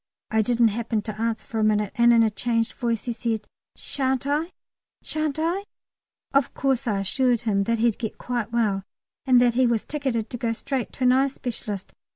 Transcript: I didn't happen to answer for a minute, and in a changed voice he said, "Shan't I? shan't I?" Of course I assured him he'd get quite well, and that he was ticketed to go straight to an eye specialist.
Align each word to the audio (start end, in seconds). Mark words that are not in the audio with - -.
I 0.31 0.41
didn't 0.41 0.69
happen 0.69 1.03
to 1.03 1.21
answer 1.21 1.45
for 1.45 1.59
a 1.59 1.63
minute, 1.63 1.91
and 1.93 2.11
in 2.11 2.23
a 2.23 2.31
changed 2.31 2.73
voice 2.73 3.03
he 3.03 3.13
said, 3.13 3.45
"Shan't 3.75 4.25
I? 4.25 4.51
shan't 5.03 5.37
I?" 5.37 5.65
Of 6.33 6.55
course 6.55 6.87
I 6.87 7.01
assured 7.01 7.41
him 7.41 7.63
he'd 7.67 7.99
get 7.99 8.17
quite 8.17 8.51
well, 8.51 8.81
and 9.27 9.39
that 9.39 9.53
he 9.53 9.67
was 9.67 9.83
ticketed 9.83 10.31
to 10.31 10.37
go 10.37 10.53
straight 10.53 10.91
to 10.93 11.03
an 11.03 11.11
eye 11.11 11.27
specialist. 11.27 11.93